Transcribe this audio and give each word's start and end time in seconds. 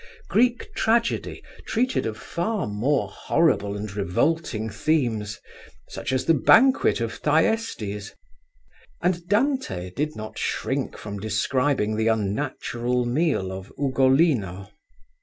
Greek 0.29 0.73
tragedy 0.73 1.43
treated 1.67 2.07
of 2.07 2.17
far 2.17 2.65
more 2.65 3.07
horrible 3.07 3.77
and 3.77 3.95
revolting 3.95 4.67
themes, 4.67 5.39
such 5.89 6.11
as 6.11 6.25
the 6.25 6.33
banquet 6.33 6.99
of 6.99 7.13
Thyestes: 7.13 8.11
and 8.99 9.27
Dante 9.27 9.91
did 9.91 10.15
not 10.15 10.39
shrink 10.39 10.97
from 10.97 11.19
describing 11.19 11.97
the 11.97 12.07
unnatural 12.07 13.05
meal 13.05 13.51
of 13.51 13.71
Ugolino. 13.77 14.71